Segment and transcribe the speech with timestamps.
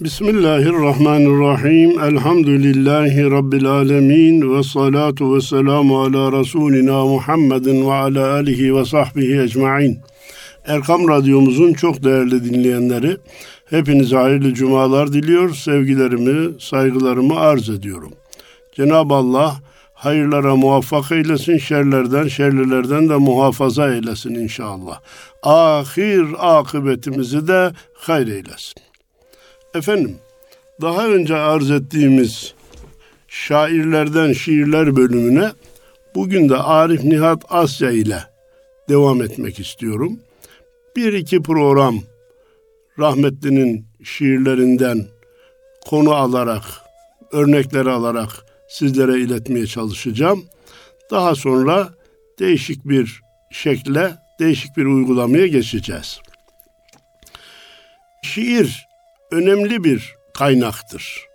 [0.00, 2.00] Bismillahirrahmanirrahim.
[2.00, 4.56] Elhamdülillahi Rabbil alemin.
[4.56, 9.98] Ve salatu ve selamu ala Resulina Muhammedin ve ala alihi ve sahbihi ecma'in.
[10.66, 13.16] Erkam Radyomuzun çok değerli dinleyenleri,
[13.70, 15.54] hepinize hayırlı cumalar diliyor.
[15.54, 18.12] Sevgilerimi, saygılarımı arz ediyorum.
[18.72, 19.56] Cenab-ı Allah
[19.94, 25.00] hayırlara muvaffak eylesin, şerlerden, şerlilerden de muhafaza eylesin inşallah.
[25.42, 28.85] Ahir akıbetimizi de hayır eylesin.
[29.76, 30.18] Efendim,
[30.80, 32.54] daha önce arz ettiğimiz
[33.28, 35.50] şairlerden şiirler bölümüne
[36.14, 38.18] bugün de Arif Nihat Asya ile
[38.88, 40.20] devam etmek istiyorum.
[40.96, 42.00] Bir iki program
[42.98, 45.06] rahmetlinin şiirlerinden
[45.86, 46.64] konu alarak,
[47.32, 48.30] örnekleri alarak
[48.68, 50.44] sizlere iletmeye çalışacağım.
[51.10, 51.88] Daha sonra
[52.38, 56.20] değişik bir şekle, değişik bir uygulamaya geçeceğiz.
[58.22, 58.86] Şiir
[59.30, 61.26] önemli bir kaynaktır.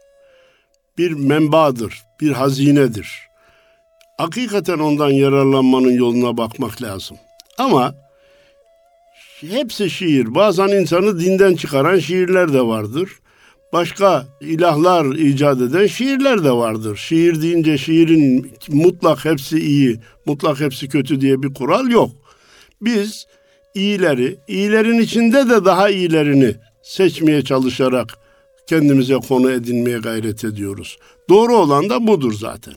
[0.98, 3.10] Bir menbadır, bir hazinedir.
[4.18, 7.18] Hakikaten ondan yararlanmanın yoluna bakmak lazım.
[7.58, 7.96] Ama
[9.42, 10.36] hepsi şiir.
[10.36, 13.10] Bazen insanı dinden çıkaran şiirler de vardır.
[13.74, 16.98] Başka ilahlar icat eden şiirler de vardır.
[16.98, 22.12] Şiir deyince şiirin mutlak hepsi iyi, mutlak hepsi kötü diye bir kural yok.
[22.82, 23.28] Biz
[23.76, 28.18] iyileri, iyilerin içinde de daha iyilerini seçmeye çalışarak
[28.68, 30.98] kendimize konu edinmeye gayret ediyoruz.
[31.30, 32.74] Doğru olan da budur zaten.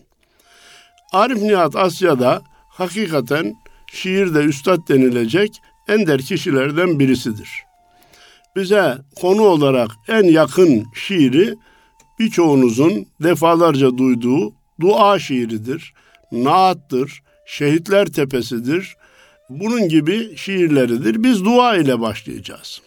[1.12, 3.54] Arif Nihat Asya'da hakikaten
[3.92, 5.50] şiirde üstad denilecek
[5.88, 7.48] ender kişilerden birisidir.
[8.56, 11.54] Bize konu olarak en yakın şiiri
[12.18, 15.94] birçoğunuzun defalarca duyduğu dua şiiridir,
[16.32, 18.96] naattır, şehitler tepesidir.
[19.48, 21.22] Bunun gibi şiirleridir.
[21.22, 22.82] Biz dua ile başlayacağız.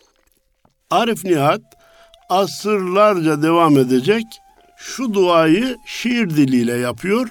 [0.91, 1.61] Arif Nihat
[2.29, 4.23] asırlarca devam edecek
[4.77, 7.29] şu duayı şiir diliyle yapıyor.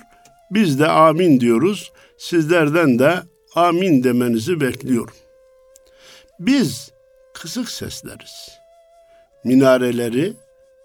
[0.50, 1.92] Biz de amin diyoruz.
[2.18, 3.22] Sizlerden de
[3.54, 5.14] amin demenizi bekliyorum.
[6.40, 6.92] Biz
[7.34, 8.48] kısık sesleriz.
[9.44, 10.32] Minareleri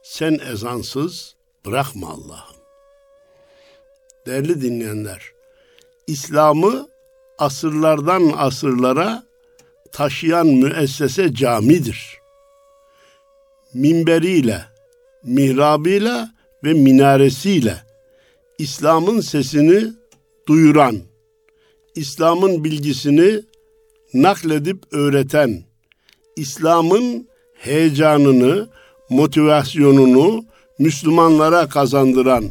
[0.04, 2.56] sen ezansız bırakma Allah'ım.
[4.26, 5.22] Değerli dinleyenler,
[6.08, 6.88] İslam'ı
[7.38, 9.24] asırlardan asırlara
[9.92, 12.21] taşıyan müessese camidir
[13.74, 14.62] minberiyle,
[15.24, 16.32] mihrabıyla
[16.64, 17.76] ve minaresiyle
[18.58, 19.84] İslam'ın sesini
[20.48, 20.98] duyuran,
[21.96, 23.42] İslam'ın bilgisini
[24.14, 25.64] nakledip öğreten,
[26.36, 28.70] İslam'ın heyecanını,
[29.10, 30.46] motivasyonunu
[30.80, 32.46] Müslümanlara kazandıran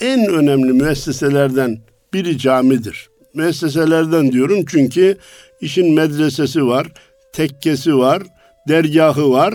[0.00, 1.78] en önemli müesseselerden
[2.12, 3.10] biri camidir.
[3.34, 5.16] Müesseselerden diyorum çünkü
[5.60, 6.86] işin medresesi var,
[7.32, 8.22] tekkesi var,
[8.68, 9.54] dergahı var,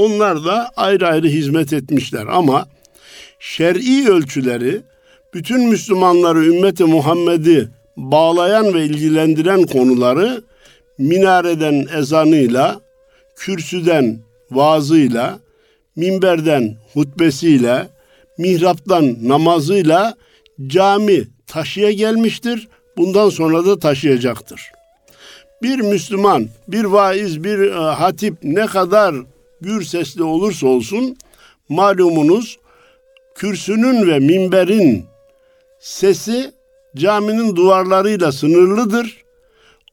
[0.00, 2.68] onlar da ayrı ayrı hizmet etmişler ama
[3.38, 4.80] şer'i ölçüleri
[5.34, 10.42] bütün Müslümanları ümmeti Muhammed'i bağlayan ve ilgilendiren konuları
[10.98, 12.80] minareden ezanıyla,
[13.36, 14.18] kürsüden
[14.50, 15.38] vaazıyla,
[15.96, 17.88] minberden hutbesiyle,
[18.38, 20.14] mihraptan namazıyla
[20.66, 22.68] cami taşıya gelmiştir.
[22.96, 24.62] Bundan sonra da taşıyacaktır.
[25.62, 29.14] Bir Müslüman, bir vaiz, bir e, hatip ne kadar
[29.60, 31.16] gür sesli olursa olsun
[31.68, 32.58] malumunuz
[33.34, 35.06] kürsünün ve minberin
[35.80, 36.52] sesi
[36.96, 39.24] caminin duvarlarıyla sınırlıdır.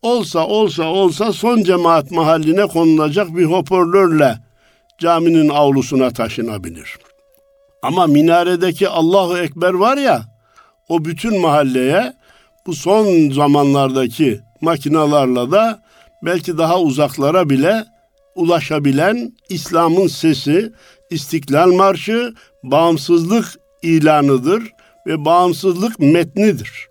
[0.01, 4.37] Olsa olsa olsa son cemaat mahalline konulacak bir hoparlörle
[4.99, 6.97] caminin avlusuna taşınabilir.
[7.81, 10.25] Ama minaredeki Allahu Ekber var ya
[10.89, 12.13] o bütün mahalleye
[12.65, 15.83] bu son zamanlardaki makinalarla da
[16.23, 17.85] belki daha uzaklara bile
[18.37, 20.71] ulaşabilen İslam'ın sesi,
[21.09, 22.33] İstiklal Marşı
[22.63, 23.45] bağımsızlık
[23.81, 24.63] ilanıdır
[25.07, 26.87] ve bağımsızlık metnidir.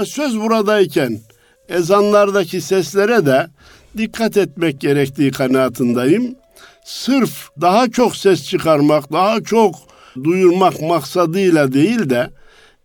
[0.00, 1.20] E, söz buradayken
[1.68, 3.46] ezanlardaki seslere de
[3.96, 6.36] dikkat etmek gerektiği kanaatindeyim.
[6.84, 9.74] Sırf daha çok ses çıkarmak, daha çok
[10.24, 12.30] duyurmak maksadıyla değil de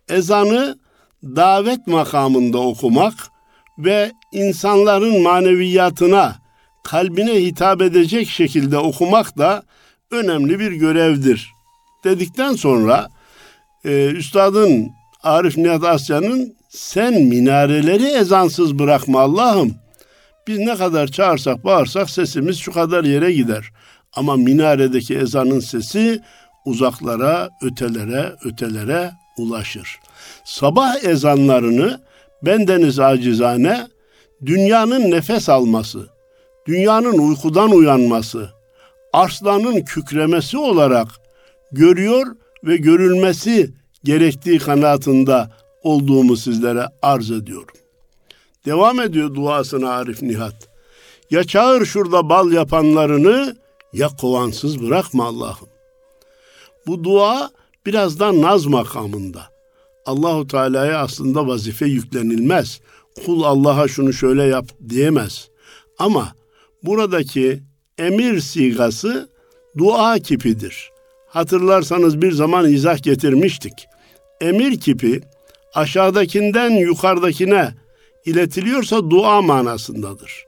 [0.08, 0.78] ezanı
[1.22, 3.14] davet makamında okumak
[3.78, 6.41] ve insanların maneviyatına
[6.84, 9.62] kalbine hitap edecek şekilde okumak da
[10.10, 11.50] önemli bir görevdir.
[12.04, 13.08] Dedikten sonra
[13.84, 14.90] e, üstadın
[15.22, 19.74] Arif Nihat Asya'nın sen minareleri ezansız bırakma Allah'ım.
[20.46, 23.70] Biz ne kadar çağırsak bağırsak sesimiz şu kadar yere gider.
[24.12, 26.20] Ama minaredeki ezanın sesi
[26.64, 29.98] uzaklara, ötelere, ötelere ulaşır.
[30.44, 32.00] Sabah ezanlarını
[32.42, 33.86] bendeniz acizane
[34.46, 36.08] dünyanın nefes alması,
[36.66, 38.50] dünyanın uykudan uyanması,
[39.12, 41.08] arslanın kükremesi olarak
[41.72, 42.26] görüyor
[42.64, 43.70] ve görülmesi
[44.04, 45.48] gerektiği kanaatinde
[45.82, 47.74] olduğumu sizlere arz ediyorum.
[48.66, 50.68] Devam ediyor duasına Arif Nihat.
[51.30, 53.56] Ya çağır şurada bal yapanlarını
[53.92, 55.68] ya kovansız bırakma Allah'ım.
[56.86, 57.50] Bu dua
[57.86, 59.42] biraz da naz makamında.
[60.06, 62.80] Allahu Teala'ya aslında vazife yüklenilmez.
[63.26, 65.48] Kul Allah'a şunu şöyle yap diyemez.
[65.98, 66.32] Ama
[66.82, 67.62] buradaki
[67.98, 69.28] emir sigası
[69.78, 70.90] dua kipidir.
[71.28, 73.72] Hatırlarsanız bir zaman izah getirmiştik.
[74.40, 75.20] Emir kipi
[75.74, 77.74] aşağıdakinden yukarıdakine
[78.24, 80.44] iletiliyorsa dua manasındadır.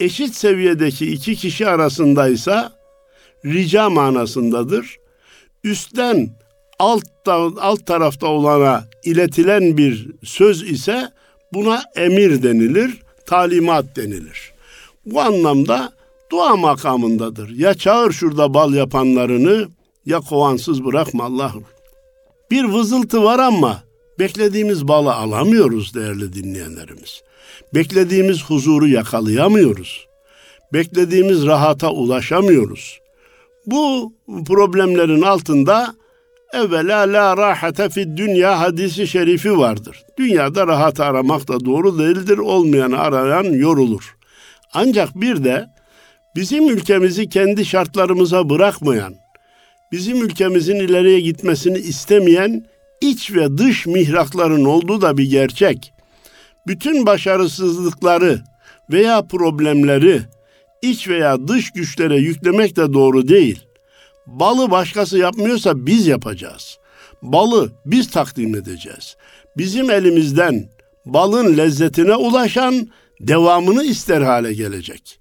[0.00, 2.72] Eşit seviyedeki iki kişi arasındaysa
[3.44, 4.96] rica manasındadır.
[5.64, 6.30] Üstten
[6.78, 7.04] alt,
[7.60, 11.08] alt tarafta olana iletilen bir söz ise
[11.52, 14.55] buna emir denilir, talimat denilir.
[15.06, 15.92] Bu anlamda
[16.30, 17.50] dua makamındadır.
[17.50, 19.68] Ya çağır şurada bal yapanlarını
[20.06, 21.64] ya kovansız bırakma Allah'ım.
[22.50, 23.82] Bir vızıltı var ama
[24.18, 27.22] beklediğimiz balı alamıyoruz değerli dinleyenlerimiz.
[27.74, 30.06] Beklediğimiz huzuru yakalayamıyoruz.
[30.72, 33.00] Beklediğimiz rahata ulaşamıyoruz.
[33.66, 34.12] Bu
[34.46, 35.94] problemlerin altında
[36.52, 40.02] evvela la rahate fi dünya hadisi şerifi vardır.
[40.18, 42.38] Dünyada rahat aramak da doğru değildir.
[42.38, 44.15] Olmayanı arayan yorulur.
[44.72, 45.66] Ancak bir de
[46.36, 49.14] bizim ülkemizi kendi şartlarımıza bırakmayan,
[49.92, 52.66] bizim ülkemizin ileriye gitmesini istemeyen
[53.00, 55.92] iç ve dış mihrakların olduğu da bir gerçek.
[56.66, 58.40] Bütün başarısızlıkları
[58.90, 60.22] veya problemleri
[60.82, 63.66] iç veya dış güçlere yüklemek de doğru değil.
[64.26, 66.78] Balı başkası yapmıyorsa biz yapacağız.
[67.22, 69.16] Balı biz takdim edeceğiz.
[69.56, 70.68] Bizim elimizden
[71.06, 72.88] balın lezzetine ulaşan
[73.20, 75.18] devamını ister hale gelecek.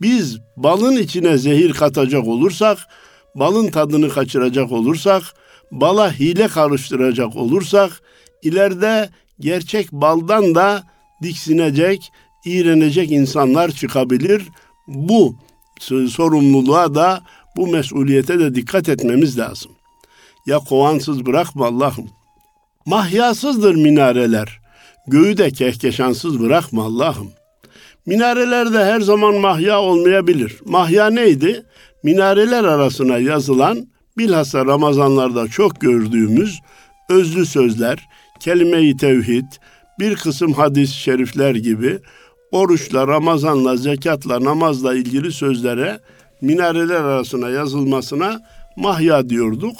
[0.00, 2.78] Biz balın içine zehir katacak olursak,
[3.34, 5.22] balın tadını kaçıracak olursak,
[5.70, 8.02] bala hile karıştıracak olursak,
[8.42, 9.10] ileride
[9.40, 10.82] gerçek baldan da
[11.22, 12.12] diksinecek,
[12.44, 14.42] iğrenecek insanlar çıkabilir.
[14.86, 15.36] Bu
[16.08, 17.22] sorumluluğa da
[17.56, 19.70] bu mesuliyete de dikkat etmemiz lazım.
[20.46, 22.10] Ya kovansız bırakma Allah'ım.
[22.86, 24.60] Mahyasızdır minareler.
[25.06, 27.30] Göğü de kehkeşansız bırakma Allah'ım.
[28.08, 30.56] Minarelerde her zaman mahya olmayabilir.
[30.64, 31.62] Mahya neydi?
[32.02, 33.88] Minareler arasına yazılan
[34.18, 36.58] bilhassa Ramazanlarda çok gördüğümüz
[37.10, 38.08] özlü sözler,
[38.40, 39.44] kelime-i tevhid,
[39.98, 41.98] bir kısım hadis-i şerifler gibi
[42.52, 46.00] oruçla, Ramazanla, zekatla, namazla ilgili sözlere
[46.40, 48.40] minareler arasına yazılmasına
[48.76, 49.76] mahya diyorduk.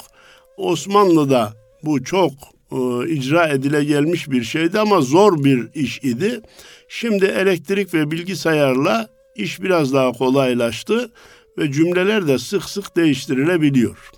[0.57, 1.53] Osmanlı'da
[1.83, 2.31] bu çok
[2.71, 6.41] e, icra edile gelmiş bir şeydi ama zor bir iş idi.
[6.89, 11.11] Şimdi elektrik ve bilgisayarla iş biraz daha kolaylaştı
[11.57, 14.11] ve cümleler de sık sık değiştirilebiliyor.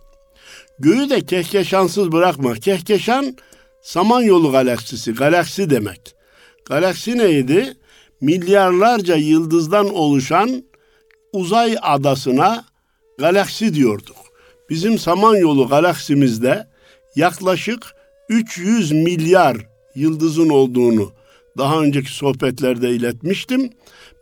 [0.80, 2.54] Göğü de kehkeşansız bırakma.
[2.54, 3.38] Kehkeşan
[3.82, 6.16] Samanyolu galaksisi, galaksi demek.
[6.66, 7.74] Galaksi neydi?
[8.22, 10.64] Milyarlarca yıldızdan oluşan
[11.34, 12.66] uzay adasına
[13.20, 14.18] galaksi diyorduk.
[14.70, 16.68] Bizim Samanyolu galaksimizde
[17.16, 17.96] yaklaşık
[18.30, 19.58] 300 milyar
[19.96, 21.14] yıldızın olduğunu
[21.58, 23.70] daha önceki sohbetlerde iletmiştim.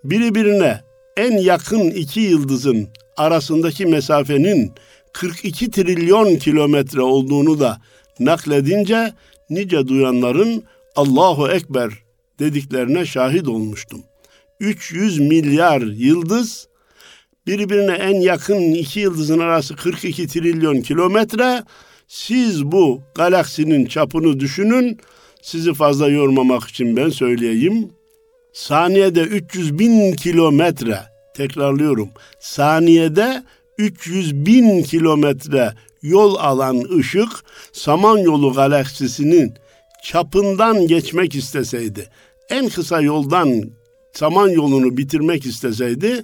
[0.04, 0.82] Birbirine
[1.18, 2.88] en yakın iki yıldızın
[3.18, 4.72] arasındaki mesafenin
[5.14, 7.82] 42 trilyon kilometre olduğunu da
[8.20, 9.14] nakledince
[9.50, 10.64] nice duyanların
[10.96, 11.94] Allahu Ekber
[12.40, 14.02] dediklerine şahit olmuştum.
[14.60, 16.68] 300 milyar yıldız
[17.48, 21.64] birbirine en yakın iki yıldızın arası 42 trilyon kilometre.
[22.08, 25.00] Siz bu galaksinin çapını düşünün.
[25.42, 27.90] Sizi fazla yormamak için ben söyleyeyim.
[28.54, 31.00] Saniyede 300 bin kilometre,
[31.36, 32.10] tekrarlıyorum.
[32.40, 33.44] Saniyede
[33.78, 37.30] 300 bin kilometre yol alan ışık
[37.72, 39.54] Samanyolu galaksisinin
[40.04, 42.10] çapından geçmek isteseydi,
[42.50, 43.64] en kısa yoldan
[44.14, 46.24] Samanyolu'nu bitirmek isteseydi,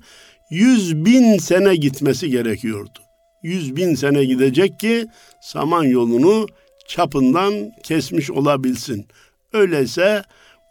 [0.50, 3.00] 100 bin sene gitmesi gerekiyordu.
[3.44, 5.06] 100 bin sene gidecek ki
[5.42, 6.48] Samanyolu'nu
[6.88, 9.06] çapından kesmiş olabilsin.
[9.54, 10.24] Öyleyse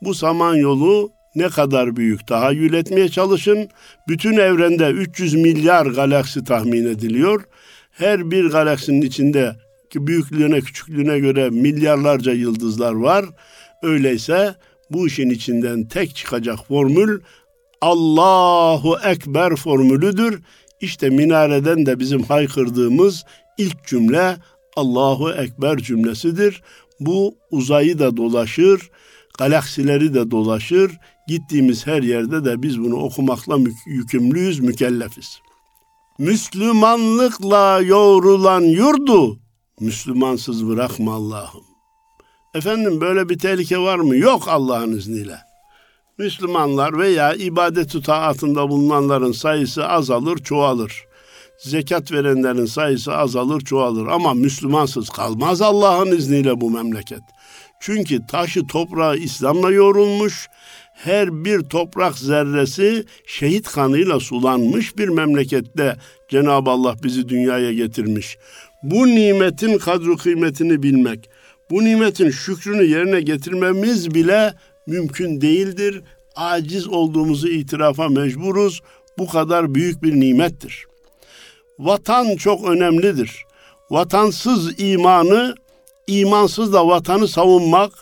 [0.02, 3.68] bu Samanyolu ne kadar büyük tahayyül etmeye çalışın.
[4.08, 7.44] Bütün evrende 300 milyar galaksi tahmin ediliyor.
[7.90, 9.56] Her bir galaksinin içinde
[9.90, 13.24] ki büyüklüğüne küçüklüğüne göre milyarlarca yıldızlar var.
[13.82, 14.54] Öyleyse
[14.90, 17.20] bu işin içinden tek çıkacak formül
[17.80, 20.42] Allahu Ekber formülüdür.
[20.80, 23.24] İşte minareden de bizim haykırdığımız
[23.58, 24.36] ilk cümle
[24.76, 26.62] Allahu Ekber cümlesidir.
[27.00, 28.90] Bu uzayı da dolaşır,
[29.38, 30.92] galaksileri de dolaşır.
[31.28, 35.40] Gittiğimiz her yerde de biz bunu okumakla yükümlüyüz, mükellefiz.
[36.18, 39.38] Müslümanlıkla yoğrulan yurdu
[39.80, 41.62] Müslümansız bırakma Allah'ım.
[42.54, 44.16] Efendim böyle bir tehlike var mı?
[44.16, 45.38] Yok Allah'ın izniyle.
[46.18, 51.04] Müslümanlar veya ibadet-i taatında bulunanların sayısı azalır, çoğalır.
[51.64, 54.06] Zekat verenlerin sayısı azalır, çoğalır.
[54.06, 57.22] Ama Müslümansız kalmaz Allah'ın izniyle bu memleket.
[57.80, 60.48] Çünkü taşı toprağı İslam'la yoğrulmuş,
[60.94, 65.96] her bir toprak zerresi şehit kanıyla sulanmış bir memlekette
[66.30, 68.38] Cenab-ı Allah bizi dünyaya getirmiş.
[68.82, 71.30] Bu nimetin kadru kıymetini bilmek,
[71.70, 74.54] bu nimetin şükrünü yerine getirmemiz bile
[74.86, 76.02] mümkün değildir.
[76.36, 78.80] Aciz olduğumuzu itirafa mecburuz.
[79.18, 80.86] Bu kadar büyük bir nimettir.
[81.78, 83.44] Vatan çok önemlidir.
[83.90, 85.54] Vatansız imanı,
[86.06, 87.92] imansız da vatanı savunmak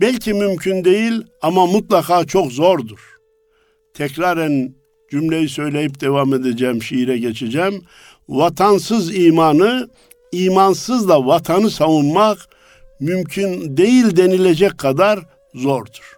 [0.00, 2.98] belki mümkün değil ama mutlaka çok zordur.
[3.94, 4.74] Tekraren
[5.10, 7.84] cümleyi söyleyip devam edeceğim, şiire geçeceğim.
[8.28, 9.88] Vatansız imanı,
[10.32, 12.38] imansız da vatanı savunmak
[13.00, 15.20] mümkün değil denilecek kadar
[15.54, 16.16] zordur.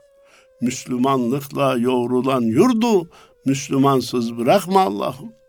[0.61, 3.09] Müslümanlıkla yoğrulan yurdu
[3.45, 5.42] Müslümansız bırakma Allah'ım.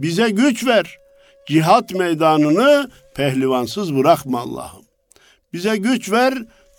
[0.00, 0.98] Bize güç ver.
[1.48, 4.84] Cihat meydanını pehlivansız bırakma Allah'ım.
[5.52, 6.34] Bize güç ver.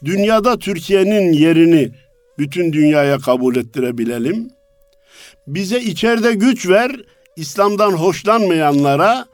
[0.05, 1.91] Dünyada Türkiye'nin yerini
[2.37, 4.49] bütün dünyaya kabul ettirebilelim.
[5.47, 6.91] Bize içeride güç ver.
[7.35, 9.25] İslam'dan hoşlanmayanlara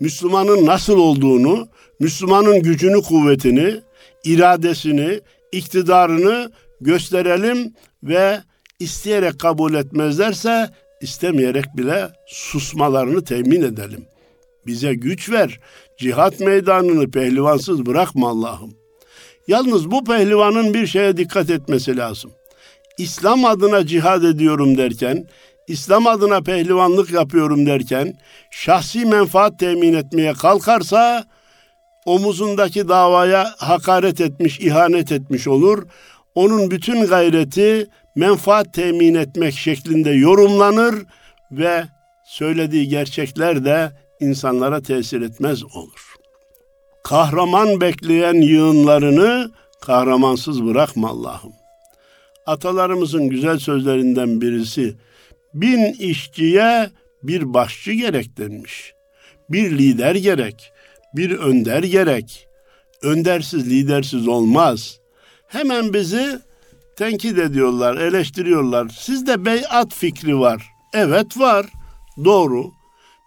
[0.00, 1.68] Müslümanın nasıl olduğunu,
[2.00, 3.80] Müslümanın gücünü, kuvvetini,
[4.24, 5.20] iradesini,
[5.52, 8.40] iktidarını gösterelim ve
[8.80, 14.06] isteyerek kabul etmezlerse istemeyerek bile susmalarını temin edelim.
[14.66, 15.60] Bize güç ver.
[15.98, 18.74] Cihat meydanını pehlivansız bırakma Allah'ım.
[19.48, 22.30] Yalnız bu pehlivanın bir şeye dikkat etmesi lazım.
[22.98, 25.28] İslam adına cihad ediyorum derken,
[25.68, 28.14] İslam adına pehlivanlık yapıyorum derken,
[28.50, 31.24] şahsi menfaat temin etmeye kalkarsa,
[32.06, 35.86] omuzundaki davaya hakaret etmiş, ihanet etmiş olur.
[36.36, 40.94] Onun bütün gayreti menfaat temin etmek şeklinde yorumlanır
[41.50, 41.84] ve
[42.26, 46.14] söylediği gerçekler de insanlara tesir etmez olur.
[47.04, 49.50] Kahraman bekleyen yığınlarını
[49.80, 51.52] kahramansız bırakma Allah'ım.
[52.46, 54.94] Atalarımızın güzel sözlerinden birisi
[55.54, 56.90] bin işçiye
[57.22, 58.92] bir başçı gerek denmiş.
[59.50, 60.72] Bir lider gerek,
[61.14, 62.48] bir önder gerek.
[63.02, 65.00] Öndersiz, lidersiz olmaz.
[65.48, 66.38] Hemen bizi
[66.96, 68.88] tenkit ediyorlar, eleştiriyorlar.
[68.88, 70.66] Sizde beyat fikri var.
[70.94, 71.66] Evet var.
[72.24, 72.70] Doğru.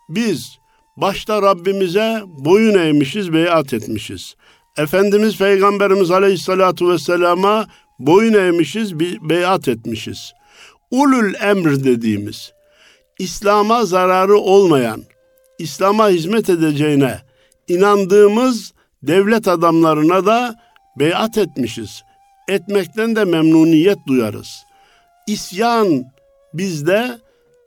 [0.10, 0.58] Biz
[0.98, 4.36] başta Rabbimize boyun eğmişiz, beyat etmişiz.
[4.78, 7.68] Efendimiz Peygamberimiz Aleyhissalatu Vesselam'a
[8.00, 10.34] boyun eğmişiz, beyat etmişiz.
[10.92, 12.54] Ulul emr dediğimiz,
[13.20, 15.04] İslam'a zararı olmayan,
[15.60, 17.20] İslam'a hizmet edeceğine
[17.68, 18.74] inandığımız
[19.04, 20.56] devlet adamlarına da
[21.00, 22.04] beyat etmişiz
[22.50, 24.63] etmekten de memnuniyet duyarız.
[25.27, 26.06] İsyan
[26.53, 27.20] bizde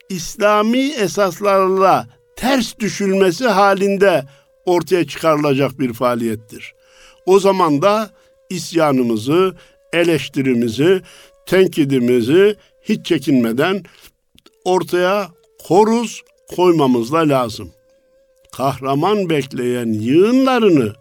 [0.08, 4.24] İslami esaslarla ters düşülmesi halinde
[4.66, 6.74] ortaya çıkarılacak bir faaliyettir.
[7.26, 8.10] O zaman da
[8.50, 9.54] isyanımızı,
[9.92, 11.02] eleştirimizi,
[11.46, 13.82] tenkidimizi hiç çekinmeden
[14.64, 15.28] ortaya
[15.68, 16.22] koruz
[16.56, 17.72] koymamız da lazım.
[18.52, 20.92] Kahraman bekleyen yığınlarını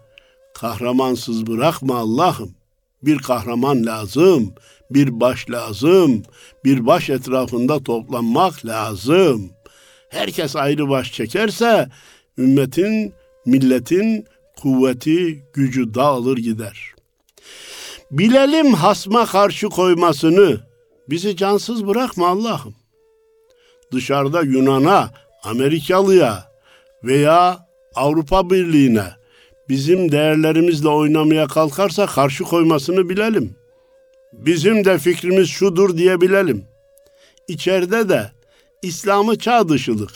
[0.53, 2.60] kahramansız bırakma Allah'ım
[3.03, 4.53] bir kahraman lazım,
[4.91, 6.23] bir baş lazım,
[6.65, 9.51] bir baş etrafında toplanmak lazım.
[10.09, 11.89] Herkes ayrı baş çekerse
[12.37, 13.13] ümmetin,
[13.45, 14.25] milletin
[14.61, 16.91] kuvveti, gücü dağılır gider.
[18.11, 20.59] Bilelim hasma karşı koymasını,
[21.09, 22.75] bizi cansız bırakma Allah'ım.
[23.91, 25.11] Dışarıda Yunan'a,
[25.43, 26.51] Amerikalıya
[27.03, 29.20] veya Avrupa Birliği'ne
[29.71, 33.55] bizim değerlerimizle oynamaya kalkarsa karşı koymasını bilelim.
[34.33, 36.65] Bizim de fikrimiz şudur diyebilelim.
[37.47, 38.31] İçeride de
[38.81, 40.11] İslam'ı çağ dışılık,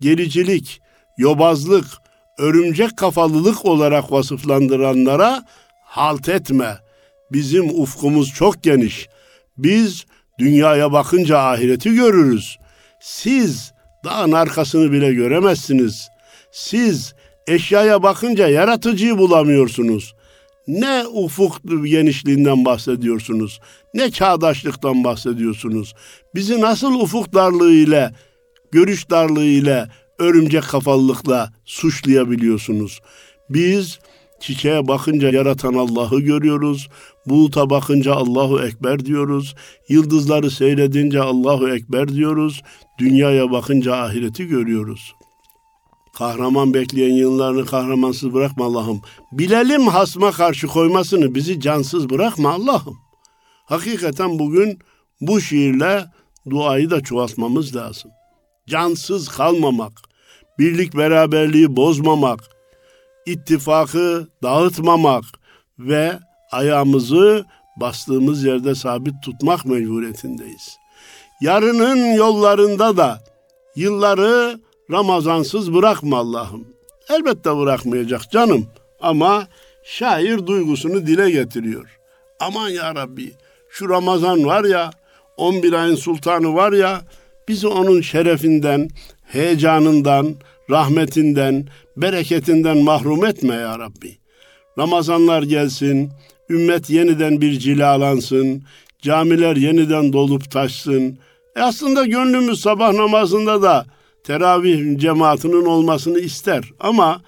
[0.00, 0.80] gericilik,
[1.18, 1.84] yobazlık,
[2.38, 5.44] örümcek kafalılık olarak vasıflandıranlara
[5.84, 6.78] halt etme.
[7.32, 9.08] Bizim ufkumuz çok geniş.
[9.58, 10.06] Biz
[10.38, 12.58] dünyaya bakınca ahireti görürüz.
[13.00, 13.72] Siz
[14.04, 16.08] dağın arkasını bile göremezsiniz.
[16.52, 17.14] Siz
[17.46, 20.14] eşyaya bakınca yaratıcıyı bulamıyorsunuz.
[20.68, 23.60] Ne ufuk genişliğinden bahsediyorsunuz,
[23.94, 25.94] ne çağdaşlıktan bahsediyorsunuz.
[26.34, 28.10] Bizi nasıl ufuk darlığı ile,
[28.72, 33.00] görüş darlığı ile, örümcek kafalılıkla suçlayabiliyorsunuz?
[33.50, 33.98] Biz
[34.40, 36.88] çiçeğe bakınca yaratan Allah'ı görüyoruz.
[37.26, 39.54] Buluta bakınca Allahu Ekber diyoruz.
[39.88, 42.62] Yıldızları seyredince Allahu Ekber diyoruz.
[42.98, 45.14] Dünyaya bakınca ahireti görüyoruz.
[46.20, 49.00] Kahraman bekleyen yıllarını kahramansız bırakma Allah'ım.
[49.32, 52.98] Bilelim hasma karşı koymasını bizi cansız bırakma Allah'ım.
[53.64, 54.78] Hakikaten bugün
[55.20, 56.04] bu şiirle
[56.50, 58.10] duayı da çoğaltmamız lazım.
[58.68, 59.92] Cansız kalmamak,
[60.58, 62.40] birlik beraberliği bozmamak,
[63.26, 65.24] ittifakı dağıtmamak
[65.78, 66.18] ve
[66.52, 67.44] ayağımızı
[67.76, 70.78] bastığımız yerde sabit tutmak mecburiyetindeyiz.
[71.40, 73.20] Yarının yollarında da
[73.76, 74.60] yılları
[74.90, 76.64] Ramazansız bırakma Allah'ım.
[77.10, 78.66] Elbette bırakmayacak canım
[79.00, 79.46] ama
[79.84, 81.98] şair duygusunu dile getiriyor.
[82.40, 83.32] Aman ya Rabbi
[83.68, 84.90] şu Ramazan var ya
[85.36, 87.00] 11 ayın sultanı var ya
[87.48, 88.88] bizi onun şerefinden,
[89.24, 90.34] heyecanından,
[90.70, 91.66] rahmetinden,
[91.96, 94.18] bereketinden mahrum etme ya Rabbi.
[94.78, 96.10] Ramazanlar gelsin,
[96.50, 98.62] ümmet yeniden bir cilalansın,
[99.02, 101.18] camiler yeniden dolup taşsın.
[101.56, 103.86] E aslında gönlümüz sabah namazında da
[104.24, 106.64] teravih cemaatinin olmasını ister.
[106.80, 107.20] Ama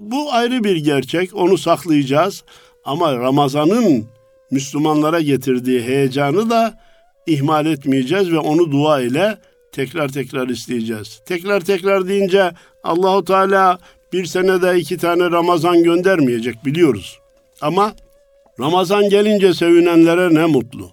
[0.00, 2.44] bu ayrı bir gerçek, onu saklayacağız.
[2.84, 4.06] Ama Ramazan'ın
[4.50, 6.78] Müslümanlara getirdiği heyecanı da
[7.26, 9.38] ihmal etmeyeceğiz ve onu dua ile
[9.72, 11.20] tekrar tekrar isteyeceğiz.
[11.26, 12.52] Tekrar tekrar deyince
[12.84, 13.78] Allahu Teala
[14.12, 17.18] bir senede iki tane Ramazan göndermeyecek biliyoruz.
[17.60, 17.92] Ama
[18.60, 20.90] Ramazan gelince sevinenlere ne mutlu.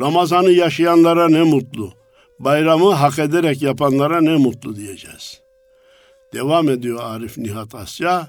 [0.00, 1.92] Ramazan'ı yaşayanlara ne mutlu.
[2.38, 5.40] Bayramı hak ederek yapanlara ne mutlu diyeceğiz.
[6.34, 8.28] Devam ediyor Arif Nihat Asya.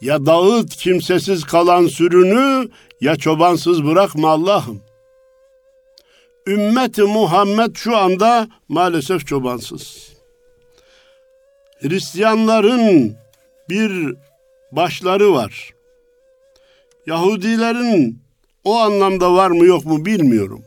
[0.00, 2.68] Ya dağıt kimsesiz kalan sürünü
[3.00, 4.82] ya çobansız bırakma Allah'ım.
[6.46, 10.12] Ümmeti Muhammed şu anda maalesef çobansız.
[11.80, 13.16] Hristiyanların
[13.68, 14.14] bir
[14.72, 15.70] başları var.
[17.06, 18.22] Yahudilerin
[18.64, 20.64] o anlamda var mı yok mu bilmiyorum.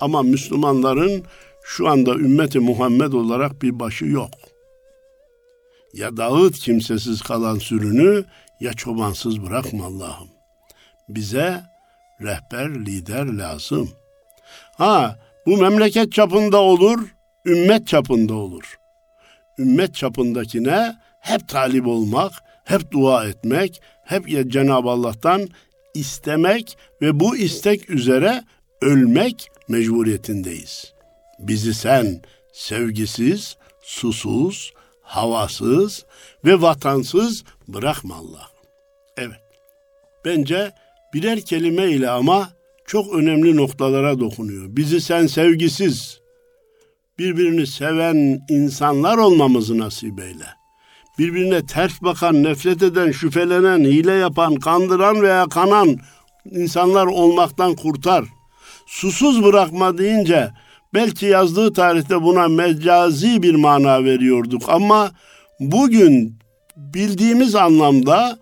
[0.00, 1.24] Ama Müslümanların
[1.64, 4.30] şu anda ümmeti Muhammed olarak bir başı yok.
[5.92, 8.24] Ya dağıt kimsesiz kalan sürünü
[8.60, 10.28] ya çobansız bırakma Allah'ım.
[11.08, 11.62] Bize
[12.20, 13.90] rehber, lider lazım.
[14.76, 17.08] Ha bu memleket çapında olur,
[17.46, 18.78] ümmet çapında olur.
[19.58, 22.32] Ümmet çapındakine hep talip olmak,
[22.64, 25.48] hep dua etmek, hep Cenab-ı Allah'tan
[25.94, 28.44] istemek ve bu istek üzere
[28.80, 30.93] ölmek mecburiyetindeyiz.
[31.48, 36.04] Bizi sen sevgisiz, susuz, havasız
[36.44, 38.48] ve vatansız bırakma Allah.
[39.16, 39.40] Evet.
[40.24, 40.72] Bence
[41.14, 42.48] birer kelime ile ama
[42.86, 44.64] çok önemli noktalara dokunuyor.
[44.68, 46.20] Bizi sen sevgisiz,
[47.18, 50.46] birbirini seven insanlar olmamızı nasip eyle.
[51.18, 55.96] Birbirine ters bakan, nefret eden, şüphelenen, hile yapan, kandıran veya kanan
[56.50, 58.24] insanlar olmaktan kurtar.
[58.86, 60.50] Susuz bırakma deyince
[60.94, 65.10] belki yazdığı tarihte buna mecazi bir mana veriyorduk ama
[65.60, 66.38] bugün
[66.76, 68.38] bildiğimiz anlamda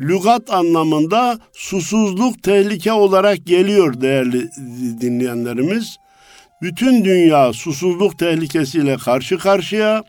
[0.00, 4.48] lügat anlamında susuzluk tehlike olarak geliyor değerli
[5.00, 5.96] dinleyenlerimiz.
[6.62, 10.04] Bütün dünya susuzluk tehlikesiyle karşı karşıya.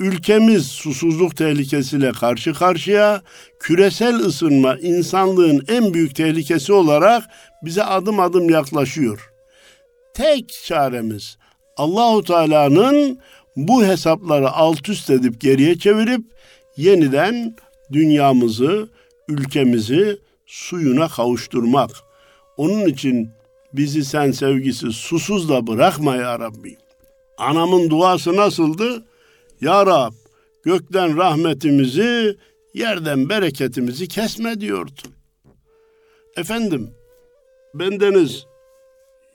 [0.00, 3.22] Ülkemiz susuzluk tehlikesiyle karşı karşıya.
[3.60, 7.24] Küresel ısınma insanlığın en büyük tehlikesi olarak
[7.62, 9.31] bize adım adım yaklaşıyor.
[10.14, 11.38] Tek çaremiz
[11.76, 13.18] Allahu Teala'nın
[13.56, 16.24] bu hesapları alt üst edip geriye çevirip
[16.76, 17.56] yeniden
[17.92, 18.88] dünyamızı,
[19.28, 21.90] ülkemizi suyuna kavuşturmak.
[22.56, 23.30] Onun için
[23.72, 26.76] bizi sen sevgisi susuz da bırakma ya Rabbi.
[27.38, 29.04] Anamın duası nasıldı?
[29.60, 30.12] Ya Rab
[30.62, 32.36] gökten rahmetimizi,
[32.74, 35.00] yerden bereketimizi kesme diyordu.
[36.36, 36.90] Efendim,
[37.74, 38.46] bendeniz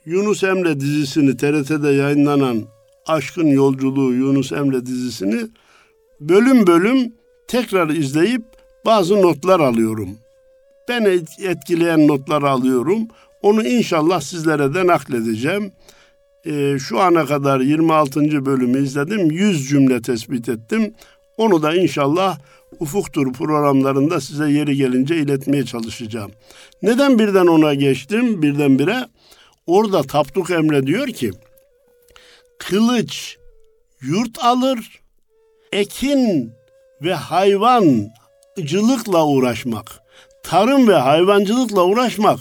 [0.08, 2.62] Yunus Emre dizisini TRT'de yayınlanan
[3.06, 5.40] Aşkın Yolculuğu Yunus Emre dizisini
[6.20, 7.12] bölüm bölüm
[7.48, 8.42] tekrar izleyip
[8.86, 10.08] bazı notlar alıyorum.
[10.88, 13.08] Beni etkileyen notlar alıyorum.
[13.42, 15.72] Onu inşallah sizlere de nakledeceğim.
[16.46, 18.46] Ee, şu ana kadar 26.
[18.46, 19.30] bölümü izledim.
[19.30, 20.94] 100 cümle tespit ettim.
[21.36, 22.38] Onu da inşallah
[22.80, 26.30] Ufuktur programlarında size yeri gelince iletmeye çalışacağım.
[26.82, 29.04] Neden birden ona geçtim birdenbire?
[29.68, 31.30] Orada Tapduk Emre diyor ki
[32.58, 33.36] kılıç
[34.02, 35.00] yurt alır,
[35.72, 36.52] ekin
[37.02, 40.00] ve hayvancılıkla uğraşmak,
[40.42, 42.38] tarım ve hayvancılıkla uğraşmak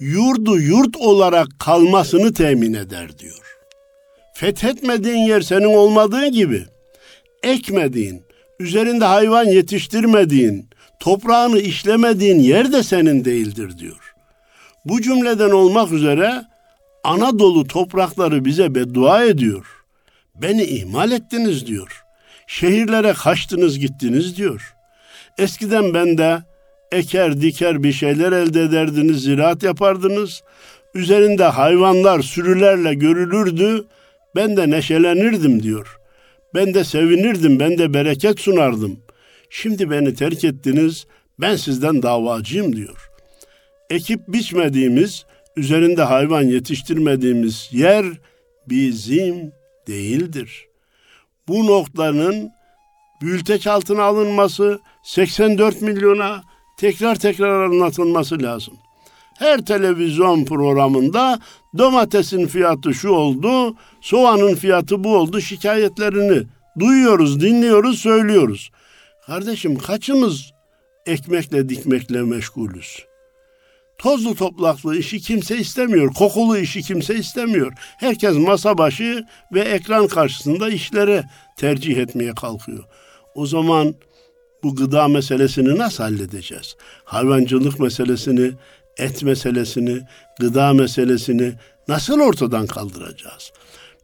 [0.00, 3.56] yurdu yurt olarak kalmasını temin eder diyor.
[4.34, 6.64] Fethetmediğin yer senin olmadığı gibi
[7.42, 8.22] ekmediğin,
[8.60, 10.68] üzerinde hayvan yetiştirmediğin,
[11.00, 14.14] toprağını işlemediğin yer de senin değildir diyor.
[14.84, 16.51] Bu cümleden olmak üzere
[17.04, 19.66] Anadolu toprakları bize beddua ediyor.
[20.34, 22.02] Beni ihmal ettiniz diyor.
[22.46, 24.74] Şehirlere kaçtınız gittiniz diyor.
[25.38, 26.42] Eskiden ben de
[26.92, 30.42] eker diker bir şeyler elde ederdiniz, ziraat yapardınız.
[30.94, 33.84] Üzerinde hayvanlar sürülerle görülürdü.
[34.36, 35.98] Ben de neşelenirdim diyor.
[36.54, 39.00] Ben de sevinirdim, ben de bereket sunardım.
[39.50, 41.06] Şimdi beni terk ettiniz,
[41.40, 43.10] ben sizden davacıyım diyor.
[43.90, 45.24] Ekip biçmediğimiz,
[45.56, 48.06] üzerinde hayvan yetiştirmediğimiz yer
[48.68, 49.52] bizim
[49.86, 50.66] değildir.
[51.48, 52.50] Bu noktanın
[53.22, 56.42] bülteç altına alınması 84 milyona
[56.78, 58.74] tekrar tekrar anlatılması lazım.
[59.38, 61.40] Her televizyon programında
[61.78, 66.46] domatesin fiyatı şu oldu, soğanın fiyatı bu oldu şikayetlerini
[66.78, 68.70] duyuyoruz, dinliyoruz, söylüyoruz.
[69.26, 70.52] Kardeşim kaçımız
[71.06, 73.11] ekmekle dikmekle meşgulüz?
[74.02, 76.14] Tozlu toplaklı işi kimse istemiyor.
[76.14, 77.72] Kokulu işi kimse istemiyor.
[77.98, 81.24] Herkes masa başı ve ekran karşısında işlere
[81.56, 82.84] tercih etmeye kalkıyor.
[83.34, 83.94] O zaman
[84.62, 86.76] bu gıda meselesini nasıl halledeceğiz?
[87.04, 88.52] Hayvancılık meselesini,
[88.96, 90.00] et meselesini,
[90.40, 91.52] gıda meselesini
[91.88, 93.52] nasıl ortadan kaldıracağız?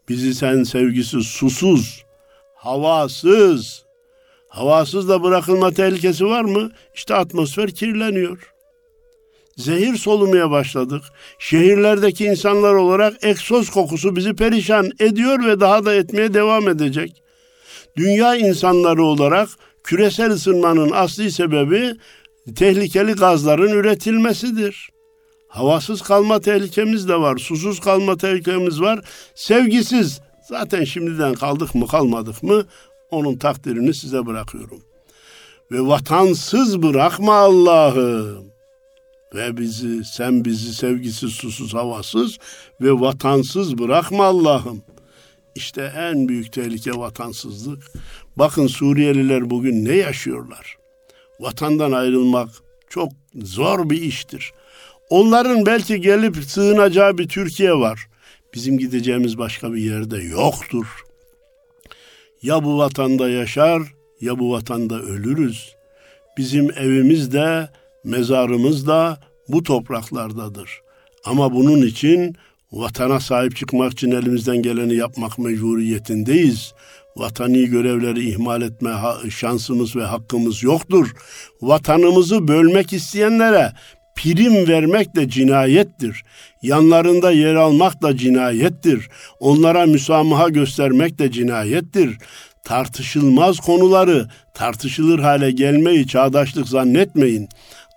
[0.09, 2.05] Bizi sen sevgisiz, susuz,
[2.55, 3.85] havasız,
[4.49, 6.71] havasız da bırakılma tehlikesi var mı?
[6.95, 8.58] İşte atmosfer kirleniyor.
[9.59, 11.03] Zehir solumaya başladık.
[11.39, 17.23] Şehirlerdeki insanlar olarak egzoz kokusu bizi perişan ediyor ve daha da etmeye devam edecek.
[17.97, 19.49] Dünya insanları olarak
[19.85, 21.93] küresel ısınmanın asli sebebi
[22.57, 24.89] tehlikeli gazların üretilmesidir.
[25.49, 29.01] Havasız kalma tehlikemiz de var, susuz kalma tehlikemiz var,
[29.35, 30.21] sevgisiz.
[30.49, 32.65] Zaten şimdiden kaldık mı kalmadık mı
[33.11, 34.81] onun takdirini size bırakıyorum.
[35.73, 38.58] Ve vatansız bırakma Allah'ım.
[39.35, 42.39] Ve bizi, sen bizi sevgisiz, susuz, havasız
[42.81, 44.83] ve vatansız bırakma Allah'ım.
[45.55, 47.83] İşte en büyük tehlike vatansızlık.
[48.37, 50.77] Bakın Suriyeliler bugün ne yaşıyorlar?
[51.41, 52.49] Vatandan ayrılmak
[52.89, 54.53] çok zor bir iştir.
[55.11, 58.09] Onların belki gelip sığınacağı bir Türkiye var.
[58.55, 60.87] Bizim gideceğimiz başka bir yerde yoktur.
[62.43, 63.83] Ya bu vatanda yaşar
[64.21, 65.75] ya bu vatanda ölürüz.
[66.37, 67.69] Bizim evimiz de
[68.05, 70.81] mezarımız da bu topraklardadır.
[71.25, 72.37] Ama bunun için
[72.73, 76.73] vatana sahip çıkmak için elimizden geleni yapmak mecburiyetindeyiz.
[77.17, 78.91] Vatani görevleri ihmal etme
[79.31, 81.13] şansımız ve hakkımız yoktur.
[81.63, 83.73] Vatanımızı bölmek isteyenlere
[84.17, 86.23] prim vermek de cinayettir.
[86.63, 89.09] Yanlarında yer almak da cinayettir.
[89.41, 92.19] Onlara müsamaha göstermek de cinayettir.
[92.65, 97.49] Tartışılmaz konuları tartışılır hale gelmeyi çağdaşlık zannetmeyin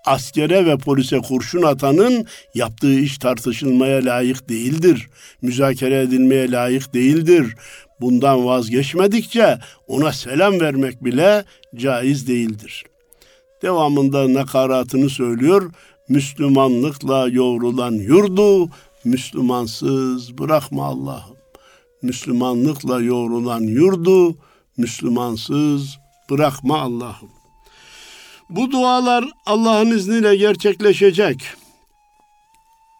[0.06, 5.10] askere ve polise kurşun atanın yaptığı iş tartışılmaya layık değildir.
[5.42, 7.56] Müzakere edilmeye layık değildir.
[8.02, 12.84] Bundan vazgeçmedikçe ona selam vermek bile caiz değildir.
[13.62, 15.72] Devamında nakaratını söylüyor.
[16.10, 18.70] Müslümanlıkla yoğrulan yurdu
[19.06, 21.38] Müslümansız bırakma Allah'ım.
[22.02, 24.36] Müslümanlıkla yoğrulan yurdu
[24.78, 25.98] Müslümansız
[26.30, 27.41] bırakma Allah'ım.
[28.52, 31.44] Bu dualar Allah'ın izniyle gerçekleşecek.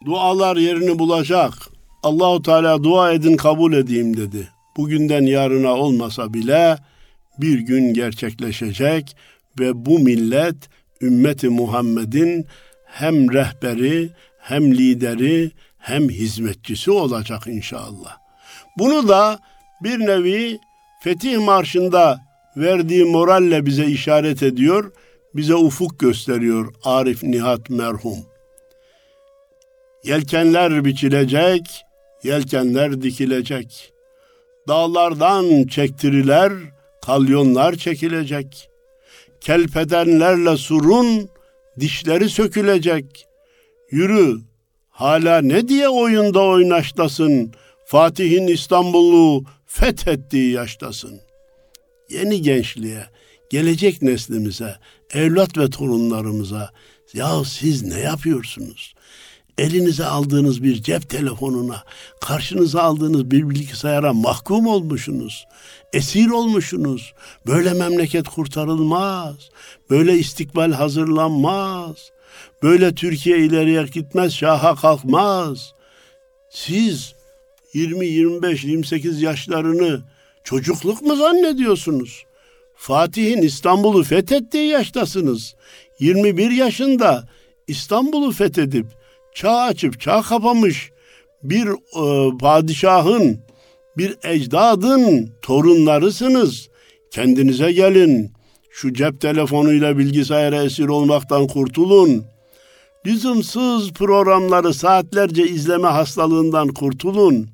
[0.04, 1.52] Dualar yerini bulacak.
[2.02, 4.48] Allahu Teala dua edin kabul edeyim dedi.
[4.76, 6.78] Bugünden yarına olmasa bile
[7.38, 9.16] bir gün gerçekleşecek
[9.58, 10.56] ve bu millet
[11.02, 12.46] ümmeti Muhammed'in
[12.86, 14.10] hem rehberi,
[14.40, 18.16] hem lideri, hem hizmetçisi olacak inşallah.
[18.78, 19.38] Bunu da
[19.82, 20.58] bir nevi
[21.00, 22.20] Fetih Marşı'nda
[22.56, 24.92] verdiği moralle bize işaret ediyor
[25.34, 28.18] bize ufuk gösteriyor Arif Nihat merhum.
[30.04, 31.62] Yelkenler biçilecek,
[32.22, 33.92] yelkenler dikilecek.
[34.68, 36.52] Dağlardan çektiriler,
[37.02, 38.68] kalyonlar çekilecek.
[39.40, 41.28] Kelpedenlerle surun,
[41.80, 43.26] dişleri sökülecek.
[43.90, 44.38] Yürü,
[44.90, 47.52] hala ne diye oyunda oynaştasın,
[47.84, 51.20] Fatih'in İstanbul'u fethettiği yaştasın.
[52.10, 53.04] Yeni gençliğe,
[53.50, 54.76] gelecek neslimize,
[55.12, 56.70] evlat ve torunlarımıza
[57.14, 58.94] ya siz ne yapıyorsunuz?
[59.58, 61.84] Elinize aldığınız bir cep telefonuna,
[62.20, 65.46] karşınıza aldığınız bir bilgisayara mahkum olmuşsunuz.
[65.92, 67.14] Esir olmuşsunuz.
[67.46, 69.36] Böyle memleket kurtarılmaz.
[69.90, 71.96] Böyle istikbal hazırlanmaz.
[72.62, 75.72] Böyle Türkiye ileriye gitmez, şaha kalkmaz.
[76.50, 77.14] Siz
[77.74, 80.00] 20, 25, 28 yaşlarını
[80.44, 82.24] çocukluk mu zannediyorsunuz?
[82.82, 85.54] Fatih'in İstanbul'u fethettiği yaştasınız.
[86.00, 87.28] 21 yaşında
[87.68, 88.86] İstanbul'u fethedip
[89.34, 90.90] çağ açıp çağ kapamış
[91.42, 93.40] bir e, padişahın,
[93.96, 96.68] bir ecdadın torunlarısınız.
[97.10, 98.32] Kendinize gelin.
[98.70, 102.24] Şu cep telefonuyla bilgisayara esir olmaktan kurtulun.
[103.06, 107.48] Lüzumsuz programları saatlerce izleme hastalığından kurtulun.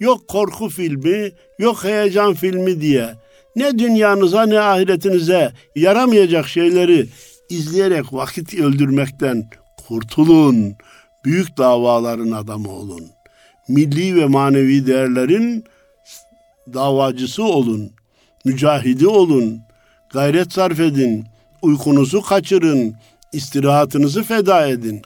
[0.00, 3.25] Yok korku filmi, yok heyecan filmi diye
[3.56, 7.08] ne dünyanıza ne ahiretinize yaramayacak şeyleri
[7.48, 9.50] izleyerek vakit öldürmekten
[9.88, 10.74] kurtulun.
[11.24, 13.06] Büyük davaların adamı olun.
[13.68, 15.64] Milli ve manevi değerlerin
[16.74, 17.92] davacısı olun.
[18.44, 19.60] Mücahidi olun.
[20.12, 21.24] Gayret sarf edin.
[21.62, 22.94] Uykunuzu kaçırın.
[23.32, 25.02] istirahatınızı feda edin.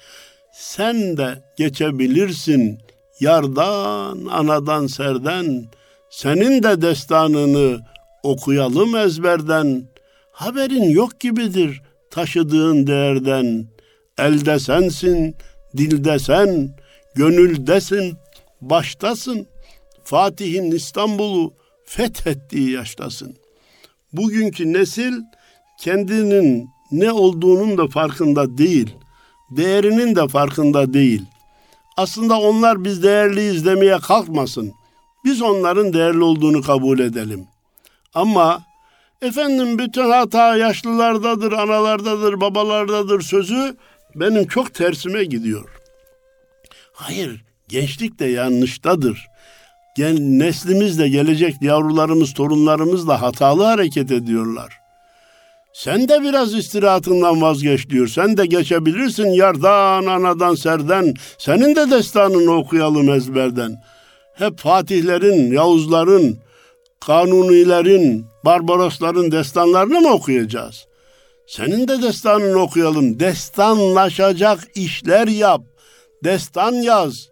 [0.52, 2.78] Sen de geçebilirsin
[3.20, 5.64] yardan, anadan, serden.
[6.10, 7.80] Senin de destanını
[8.22, 9.88] okuyalım ezberden.
[10.32, 13.66] Haberin yok gibidir taşıdığın değerden.
[14.18, 15.36] Elde sensin,
[15.76, 16.76] dilde sen,
[17.14, 18.16] gönüldesin,
[18.60, 19.46] baştasın.
[20.04, 21.54] Fatih'in İstanbul'u
[21.84, 23.36] fethettiği yaştasın.
[24.12, 25.12] Bugünkü nesil
[25.80, 28.96] kendinin ne olduğunun da farkında değil.
[29.50, 31.22] Değerinin de farkında değil.
[31.96, 34.72] Aslında onlar biz değerliyiz demeye kalkmasın.
[35.24, 37.46] Biz onların değerli olduğunu kabul edelim.
[38.14, 38.62] Ama
[39.22, 43.76] efendim bütün hata yaşlılardadır, analardadır, babalardadır sözü
[44.14, 45.68] benim çok tersime gidiyor.
[46.92, 49.26] Hayır, gençlik de yanlıştadır.
[49.96, 54.80] Gen, neslimiz de gelecek yavrularımız, torunlarımız da hatalı hareket ediyorlar.
[55.72, 58.08] Sen de biraz istirahatından vazgeç diyor.
[58.08, 61.14] Sen de geçebilirsin yardan, anadan, serden.
[61.38, 63.82] Senin de destanını okuyalım ezberden.
[64.34, 66.38] Hep Fatihlerin, Yavuzların,
[67.06, 70.86] Kanunilerin, Barbarosların destanlarını mı okuyacağız?
[71.46, 73.20] Senin de destanını okuyalım.
[73.20, 75.62] Destanlaşacak işler yap.
[76.24, 77.28] Destan yaz.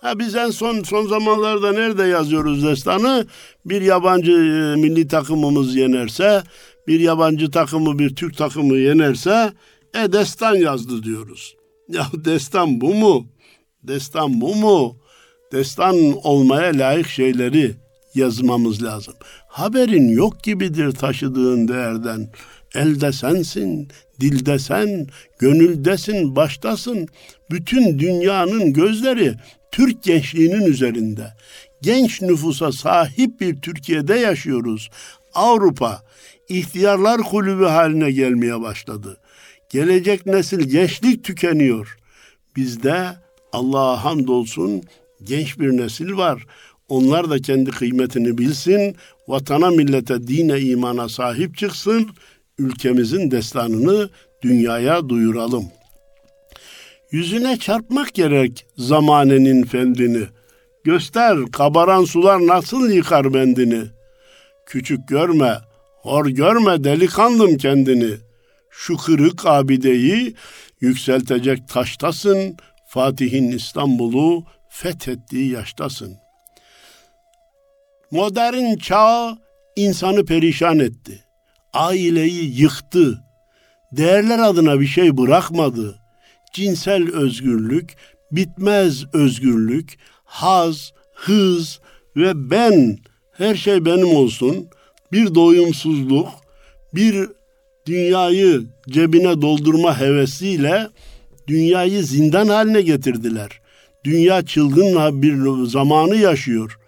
[0.00, 3.26] Ha biz en son son zamanlarda nerede yazıyoruz destanı?
[3.64, 6.42] Bir yabancı e, milli takımımız yenerse,
[6.86, 9.52] bir yabancı takımı bir Türk takımı yenerse,
[9.94, 11.56] e destan yazdı diyoruz.
[11.88, 13.26] Ya destan bu mu?
[13.82, 14.96] Destan bu mu?
[15.52, 17.74] Destan olmaya layık şeyleri
[18.16, 19.14] yazmamız lazım.
[19.48, 22.28] Haberin yok gibidir taşıdığın değerden.
[22.74, 23.88] Elde sensin,
[24.20, 25.06] dilde sen,
[25.38, 27.08] gönüldesin, baştasın.
[27.50, 29.34] Bütün dünyanın gözleri
[29.72, 31.32] Türk gençliğinin üzerinde.
[31.82, 34.90] Genç nüfusa sahip bir Türkiye'de yaşıyoruz.
[35.34, 36.02] Avrupa
[36.48, 39.16] ihtiyarlar kulübü haline gelmeye başladı.
[39.70, 41.98] Gelecek nesil gençlik tükeniyor.
[42.56, 43.06] Bizde
[43.52, 44.82] Allah'a hamdolsun
[45.22, 46.46] genç bir nesil var.
[46.88, 48.96] Onlar da kendi kıymetini bilsin,
[49.28, 52.10] vatana, millete, dine, imana sahip çıksın,
[52.58, 54.08] ülkemizin destanını
[54.42, 55.64] dünyaya duyuralım.
[57.10, 60.26] Yüzüne çarpmak gerek zamanenin fendini.
[60.84, 63.82] Göster kabaran sular nasıl yıkar bendini.
[64.66, 65.58] Küçük görme,
[66.02, 68.14] hor görme delikanlım kendini.
[68.70, 70.34] Şu kırık abideyi
[70.80, 72.56] yükseltecek taştasın,
[72.88, 76.25] Fatih'in İstanbul'u fethettiği yaştasın.
[78.16, 79.38] Modern çağ
[79.76, 81.24] insanı perişan etti.
[81.72, 83.18] Aileyi yıktı.
[83.92, 85.98] Değerler adına bir şey bırakmadı.
[86.52, 87.94] Cinsel özgürlük,
[88.32, 91.80] bitmez özgürlük, haz, hız
[92.16, 92.98] ve ben
[93.32, 94.68] her şey benim olsun.
[95.12, 96.28] Bir doyumsuzluk,
[96.94, 97.28] bir
[97.86, 100.88] dünyayı cebine doldurma hevesiyle
[101.48, 103.60] dünyayı zindan haline getirdiler.
[104.04, 106.78] Dünya çılgın bir zamanı yaşıyor.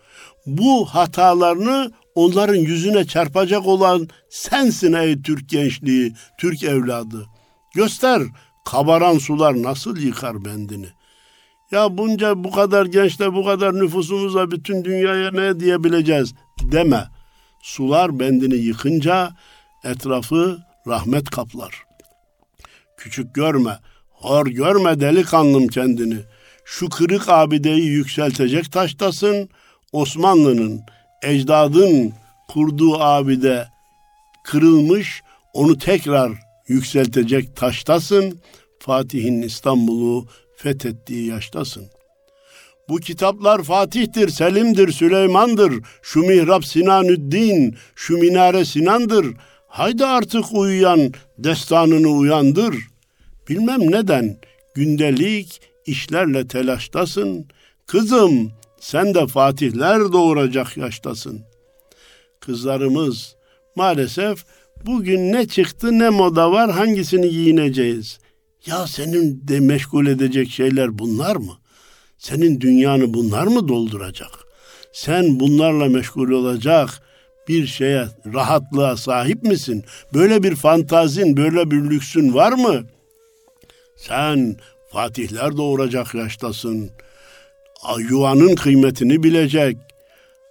[0.48, 7.26] Bu hatalarını onların yüzüne çarpacak olan sensin ey Türk gençliği, Türk evladı.
[7.74, 8.22] Göster
[8.64, 10.86] kabaran sular nasıl yıkar bendini.
[11.70, 17.04] Ya bunca bu kadar gençle bu kadar nüfusumuzla bütün dünyaya ne diyebileceğiz deme.
[17.62, 19.30] Sular bendini yıkınca
[19.84, 21.82] etrafı rahmet kaplar.
[22.96, 23.78] Küçük görme,
[24.10, 26.18] hor görme delikanlım kendini.
[26.64, 29.48] Şu kırık abideyi yükseltecek taştasın.
[29.92, 30.80] Osmanlı'nın,
[31.22, 32.12] ecdadın
[32.48, 33.68] kurduğu abide
[34.44, 35.22] kırılmış,
[35.52, 36.32] onu tekrar
[36.68, 38.40] yükseltecek taştasın.
[38.78, 41.84] Fatih'in İstanbul'u fethettiği yaştasın.
[42.88, 45.82] Bu kitaplar Fatih'tir, Selim'dir, Süleyman'dır.
[46.02, 49.26] Şu mihrap Sinanüddin, şu minare Sinan'dır.
[49.68, 52.74] Haydi artık uyuyan, destanını uyandır.
[53.48, 54.36] Bilmem neden
[54.74, 57.46] gündelik işlerle telaştasın.
[57.86, 61.40] Kızım sen de fatihler doğuracak yaştasın.
[62.40, 63.36] Kızlarımız
[63.76, 64.44] maalesef
[64.86, 68.18] bugün ne çıktı ne moda var hangisini giyineceğiz.
[68.66, 71.58] Ya senin de meşgul edecek şeyler bunlar mı?
[72.18, 74.30] Senin dünyanı bunlar mı dolduracak?
[74.92, 76.90] Sen bunlarla meşgul olacak
[77.48, 79.84] bir şeye, rahatlığa sahip misin?
[80.14, 82.84] Böyle bir fantazin, böyle bir lüksün var mı?
[83.96, 84.56] Sen
[84.92, 86.90] fatihler doğuracak yaştasın.
[87.98, 89.76] Yuvanın kıymetini bilecek.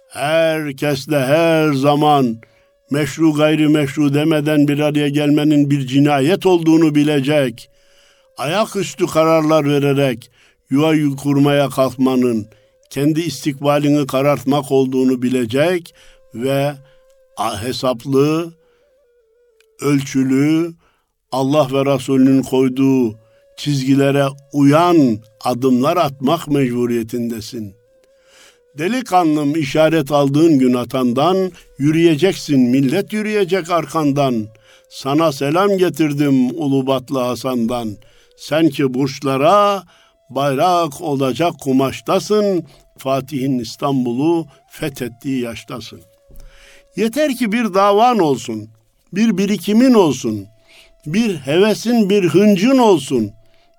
[0.08, 2.36] Herkesle her zaman
[2.90, 7.70] meşru gayri meşru demeden bir araya gelmenin bir cinayet olduğunu bilecek.
[8.36, 10.30] Ayaküstü kararlar vererek
[10.70, 12.46] yuva kurmaya kalkmanın
[12.90, 15.94] kendi istikbalini karartmak olduğunu bilecek
[16.34, 16.74] ve
[17.62, 18.52] hesaplı,
[19.80, 20.72] ölçülü,
[21.32, 23.27] Allah ve Resulünün koyduğu
[23.58, 27.74] çizgilere uyan adımlar atmak mecburiyetindesin.
[28.78, 34.46] Delikanlım işaret aldığın gün atandan yürüyeceksin, millet yürüyecek arkandan.
[34.90, 37.96] Sana selam getirdim Ulubatlı Hasan'dan.
[38.36, 39.82] Sen ki burçlara
[40.30, 42.64] bayrak olacak kumaştasın,
[42.98, 46.00] Fatih'in İstanbul'u fethettiği yaştasın.
[46.96, 48.68] Yeter ki bir davan olsun,
[49.12, 50.46] bir birikimin olsun,
[51.06, 53.32] bir hevesin, bir hıncın olsun.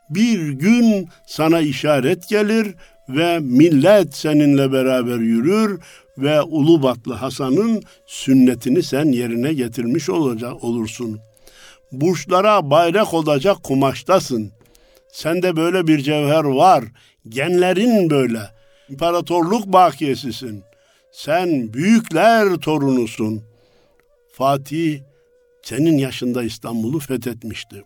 [0.10, 2.76] Bir gün sana işaret gelir
[3.10, 5.80] ve millet seninle beraber yürür
[6.17, 11.19] ve Ulubatlı Hasan'ın sünnetini sen yerine getirmiş olacak olursun.
[11.91, 14.52] Burçlara bayrak olacak kumaştasın.
[15.12, 16.84] Sende böyle bir cevher var.
[17.30, 18.41] Genlerin böyle.
[18.89, 20.63] İmparatorluk bakiyesisin.
[21.12, 23.43] Sen büyükler torunusun.
[24.32, 25.00] Fatih
[25.63, 27.84] senin yaşında İstanbul'u fethetmişti.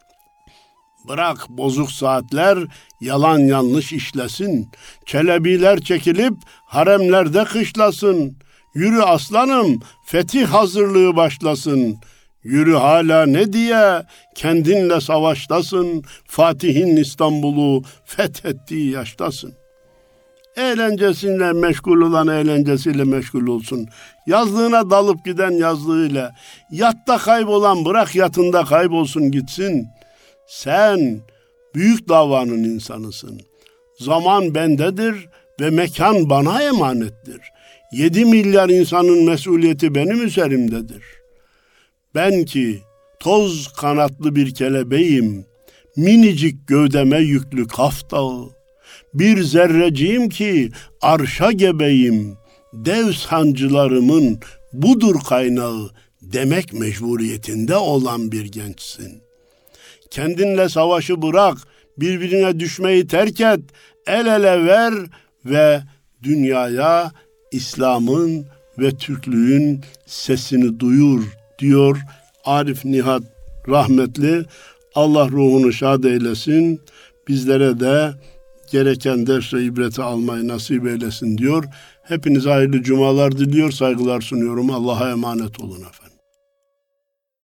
[1.08, 2.58] Bırak bozuk saatler
[3.02, 4.70] yalan yanlış işlesin.
[5.06, 6.34] Çelebiler çekilip
[6.66, 8.38] haremlerde kışlasın.
[8.74, 11.98] Yürü aslanım fetih hazırlığı başlasın.
[12.44, 14.04] Yürü hala ne diye
[14.36, 16.04] kendinle savaştasın.
[16.28, 19.54] Fatih'in İstanbul'u fethettiği yaştasın.
[20.56, 23.88] Eğlencesiyle meşgul olan eğlencesiyle meşgul olsun.
[24.28, 26.36] Yazlığına dalıp giden yazlığıyla.
[26.72, 29.88] Yatta kaybolan bırak yatında kaybolsun gitsin.
[30.48, 31.22] Sen
[31.76, 33.42] büyük davanın insanısın.
[34.00, 35.30] Zaman bendedir
[35.62, 37.42] ve mekan bana emanettir.
[37.92, 41.04] Yedi milyar insanın mesuliyeti benim üzerimdedir.
[42.16, 42.82] Ben ki
[43.20, 45.46] toz kanatlı bir kelebeğim,
[45.96, 48.50] minicik gövdeme yüklü kaf dağı,
[49.14, 50.70] bir zerreciyim ki
[51.02, 52.38] arşa gebeyim,
[52.74, 54.40] dev sancılarımın
[54.74, 55.90] budur kaynağı
[56.22, 59.23] demek mecburiyetinde olan bir gençsin.
[60.14, 61.58] Kendinle savaşı bırak,
[61.98, 63.60] birbirine düşmeyi terk et,
[64.08, 64.94] el ele ver
[65.46, 65.82] ve
[66.24, 67.12] dünyaya
[67.52, 68.46] İslam'ın
[68.80, 71.24] ve Türklüğün sesini duyur
[71.60, 72.00] diyor
[72.46, 73.24] Arif Nihat
[73.68, 74.46] rahmetli.
[74.96, 76.82] Allah ruhunu şad eylesin.
[77.28, 78.12] Bizlere de
[78.72, 81.64] gereken ders ve ibreti almayı nasip eylesin diyor.
[82.04, 84.70] Hepinize hayırlı cumalar diliyor, saygılar sunuyorum.
[84.72, 86.03] Allah'a emanet olun efendim.